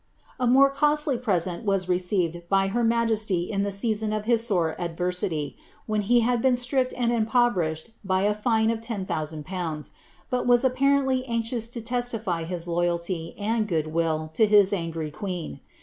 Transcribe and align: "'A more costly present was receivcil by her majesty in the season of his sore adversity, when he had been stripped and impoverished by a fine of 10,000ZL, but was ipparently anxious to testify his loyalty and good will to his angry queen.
"'A 0.39 0.47
more 0.47 0.71
costly 0.71 1.15
present 1.15 1.63
was 1.63 1.85
receivcil 1.85 2.49
by 2.49 2.69
her 2.69 2.83
majesty 2.83 3.43
in 3.51 3.61
the 3.61 3.71
season 3.71 4.11
of 4.13 4.25
his 4.25 4.43
sore 4.43 4.73
adversity, 4.81 5.57
when 5.85 6.01
he 6.01 6.21
had 6.21 6.41
been 6.41 6.55
stripped 6.57 6.91
and 6.93 7.11
impoverished 7.13 7.91
by 8.03 8.23
a 8.23 8.33
fine 8.33 8.71
of 8.71 8.81
10,000ZL, 8.81 9.91
but 10.31 10.47
was 10.47 10.63
ipparently 10.65 11.23
anxious 11.27 11.67
to 11.67 11.81
testify 11.81 12.45
his 12.45 12.67
loyalty 12.67 13.35
and 13.37 13.67
good 13.67 13.93
will 13.93 14.31
to 14.33 14.47
his 14.47 14.73
angry 14.73 15.11
queen. 15.11 15.59